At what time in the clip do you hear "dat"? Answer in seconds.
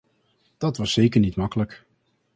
0.57-0.77